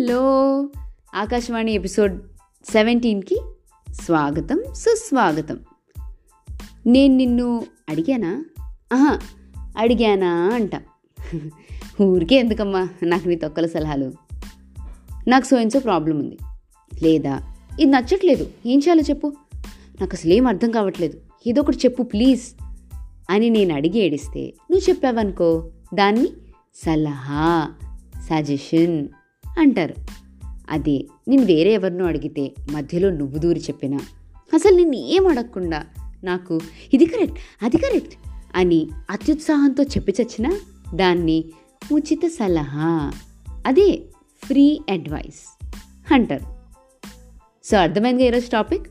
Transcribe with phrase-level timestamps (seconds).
[0.00, 0.62] Hello
[1.14, 2.22] Akashvani episode
[2.72, 3.40] సెవెంటీన్కి
[3.92, 5.60] స్వాగతం సుస్వాగతం.
[6.86, 8.44] నేను నిన్ను అడిగానా?
[8.92, 9.18] ఆహా
[9.78, 10.70] అడిగానా అంట.
[12.02, 14.12] ఊరికే ఎందుకమ్మా నాకు నీ తొక్కల సలహాలు?
[15.28, 16.38] నాకు సో ప్రాబ్లం ఉంది.
[17.02, 17.54] లేదా?
[17.80, 18.50] ఇది నచ్చట్లేదు.
[18.66, 19.32] ఏం చేయాలో చెప్పు.
[20.00, 21.20] నాకు అసలు ఏం అర్థం కావట్లేదు.
[21.46, 22.42] ఏదో ఒకటి చెప్పు ప్లీజ్
[23.30, 26.28] అని నేను అడిగి ఏడిస్తే నువ్వు చెప్పావనుకో దాన్ని
[26.74, 27.72] సలహా
[28.20, 29.08] సజెషన్.
[29.58, 29.94] అంటారు.
[30.70, 33.98] అదే నేను వేరే ఎవరినో అడిగితే మధ్యలో నువ్వు దూరి చెప్పినా
[34.54, 35.84] అసలు నేను ఏం అడగకుండా
[36.24, 36.60] నాకు
[36.94, 38.14] ఇది కరెక్ట్ అది కరెక్ట్
[38.54, 40.60] అని అత్యుత్సాహంతో చెప్పి చచ్చినా
[40.94, 41.44] దాన్ని
[41.92, 43.12] ఉచిత సలహా
[43.66, 44.02] అదే
[44.44, 45.58] ఫ్రీ అడ్వైస్
[46.12, 46.44] అంటారు.
[47.64, 48.86] సో అర్థమైంది ఈరోజు టాపిక్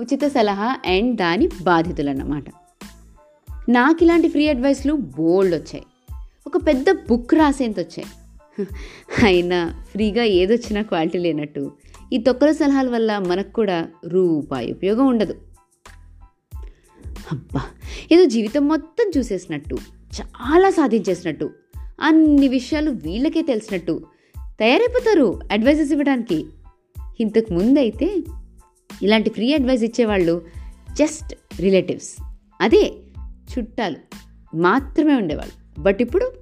[0.00, 2.44] ఉచిత సలహా అండ్ దాని బాధితులు అన్నమాట.
[3.68, 5.86] నాకు ఇలాంటి ఫ్రీ అడ్వైస్లు బోల్డ్ వచ్చాయి.
[6.46, 8.06] ఒక పెద్ద బుక్ రాసేంత వచ్చాయి.
[9.22, 11.72] అయినా ఫ్రీగా ఏదొచ్చినా క్వాలిటీ లేనట్టు
[12.12, 15.34] ఈ తొక్కల సలహాల వల్ల మనకు కూడా రూపాయి ఉపయోగం ఉండదు.
[17.32, 17.62] అబ్బా
[18.12, 19.76] ఏదో జీవితం మొత్తం చూసేసినట్టు
[20.20, 21.50] చాలా సాధించేసినట్టు
[22.00, 24.04] అన్ని విషయాలు వీళ్ళకే తెలిసినట్టు
[24.60, 26.46] తయారైపోతారు అడ్వైజెస్ ఇవ్వడానికి.
[27.20, 28.22] ఇంతకు ముందు అయితే
[29.02, 30.42] ఇలాంటి ఫ్రీ అడ్వైస్ ఇచ్చేవాళ్ళు
[30.92, 32.22] జస్ట్ రిలేటివ్స్
[32.60, 32.92] అదే
[33.58, 33.96] చుట్టాలు
[34.56, 35.82] మాత్రమే ఉండేవాళ్ళు.
[35.82, 36.32] బట్ ఇప్పుడు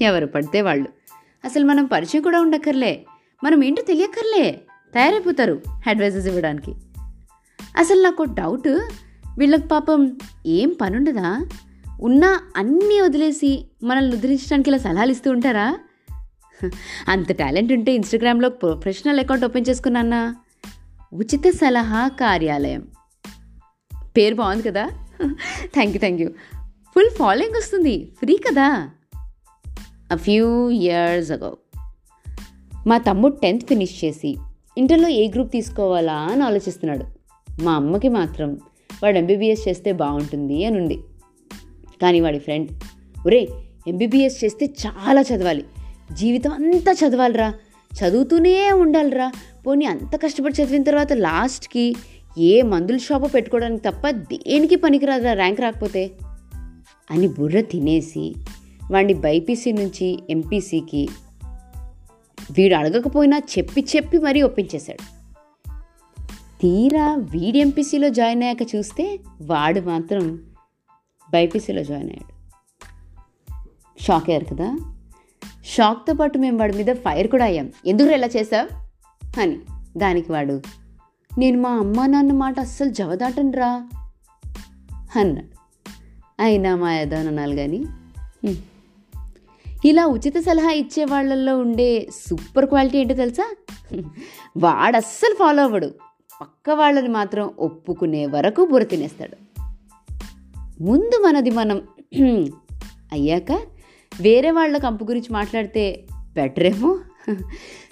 [0.00, 0.99] ఎవరు పడితే వాళ్ళు.
[1.44, 3.04] అసలు మనం పరిచయం కూడా ఉండక్కర్లే.
[3.44, 4.60] మనం ఏంటో తెలియక్కర్లే.
[4.94, 6.74] తయారైపోతారు అడ్వైజెస్ ఇవ్వడానికి.
[7.76, 8.68] అసలు నాకు డౌట్
[9.38, 11.46] వీళ్ళకి పాపం ఏం పనుండదా?
[12.00, 15.78] ఉన్నా అన్నీ వదిలేసి మనల్ని ఉద్ధరించడానికి ఇలా సలహాలు ఇస్తూ ఉంటారా?
[17.08, 20.36] అంత టాలెంట్ ఉంటే ఇన్స్టాగ్రామ్లో ప్రొఫెషనల్ అకౌంట్ ఓపెన్ చేసుకున్నానా?
[21.12, 22.88] ఉచిత సలహా కార్యాలయం.
[24.16, 24.88] పేరు బాగుంది కదా?
[25.66, 26.28] Thank you thank you
[26.94, 28.12] full following వస్తుంది.
[28.18, 28.90] ఫ్రీ కదా?
[30.12, 31.56] అ ఫ్యూ ఇయర్స్ అగో
[32.86, 34.36] మా తమ్ముడు టెన్త్ ఫినిష్ చేసి
[34.78, 37.04] ఇంటర్లో ఏ గ్రూప్ తీసుకోవాలా అని ఆలోచిస్తున్నాడు.
[37.62, 38.60] మా అమ్మకి మాత్రం
[39.02, 40.98] వాడు ఎంబీబీఎస్ చేస్తే బాగుంటుంది అని ఉంది.
[42.02, 42.70] కానీ వాడి ఫ్రెండ్
[43.26, 43.48] ఒరే
[43.88, 45.64] ఎంబీబీఎస్ చేస్తే చాలా చదవాలి.
[46.12, 47.54] జీవితం అంతా చదవాలిరా.
[47.92, 49.32] చదువుతూనే ఉండాలిరా.
[49.66, 51.96] పోనీ అంత కష్టపడి చదివిన తర్వాత లాస్ట్కి
[52.38, 56.10] ఏ మందుల షాపు పెట్టుకోవడానికి తప్ప దేనికి పనికిరాదురా ర్యాంక్ రాకపోతే?
[57.10, 58.34] అని బుర్ర తినేసి
[58.90, 61.08] వాడిని బైపీసీ నుంచి ఎంపీసీకి
[62.50, 65.20] వీడు అడగకపోయినా చెప్పి చెప్పి మరీ ఒప్పించేశాడు.
[66.62, 70.38] తీరా వీడి ఎంపీసీలో జాయిన్ అయ్యాక చూస్తే వాడు మాత్రం
[71.32, 72.40] బైపీసీలో జాయిన్ అయ్యాడు.
[74.02, 74.78] షాక్ అయ్యారు కదా?
[75.64, 77.72] షాక్తో పాటు మేము వాడి మీద ఫైర్ కూడా అయ్యాం.
[77.86, 78.68] ఎందుకు ఎలా చేసావు
[79.40, 79.58] అని.
[79.96, 80.62] దానికి వాడు
[81.38, 83.88] నేను మా అమ్మ నాన్న మాట అస్సలు జవదాటను రా
[85.16, 85.60] అన్నాడు.
[86.42, 87.84] అయినా మా యదవననాలు కానీ
[89.84, 93.56] ఇలా ఉచిత సలహా ఇచ్చే వాళ్ళల్లో ఉండే సూపర్ క్వాలిటీ ఏంటో తెలుసా?
[94.56, 95.86] వాడు అస్సలు ఫాలో అవ్వడు.
[96.40, 99.36] పక్క వాళ్ళని మాత్రం ఒప్పుకునే వరకు బుర్ర తినేస్తాడు.
[100.82, 101.82] ముందు మనది మనం
[103.12, 103.52] అయ్యాక
[104.20, 106.98] వేరే వాళ్ళ కంపు గురించి మాట్లాడితే బెటరేమో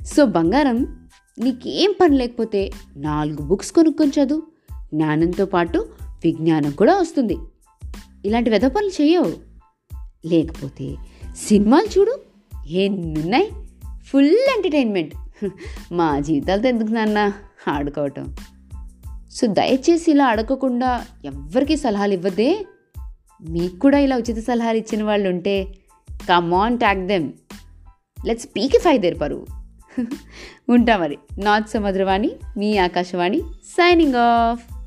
[0.03, 4.43] సో బంగారం నీకేం పని లేకపోతే నాలుగు బుక్స్ కొనుక్కొని చదువు.
[4.95, 5.89] జ్ఞానంతో పాటు
[6.25, 7.37] విజ్ఞానం కూడా వస్తుంది.
[8.25, 9.33] ఇలాంటి వెధ పనులు చేయవు.
[10.27, 10.97] లేకపోతే
[11.47, 12.21] సినిమాలు చూడు
[12.69, 13.51] ఎన్నున్నాయి?
[14.05, 15.15] ఫుల్ ఎంటర్టైన్మెంట్
[15.93, 17.33] మా జీవితాలతో ఎందుకు నాన్న?
[17.69, 18.37] ఆడుకోవటం.
[19.31, 22.67] సో దయచేసి ఇలా అడగకుండా ఎవ్వరికి సలహాలు ఇవ్వదే.
[23.51, 25.65] మీకు కూడా ఇలా ఉచిత సలహాలు ఇచ్చిన వాళ్ళు ఉంటే
[26.29, 27.33] come on tag them
[28.27, 29.47] let's స్పీకిఫై there పరువు.
[30.71, 31.19] ఉంటా మరి.
[31.39, 34.78] నాట్ సమద్రవాణి మీ ఆకాశవాణి సైనింగ్ ఆఫ్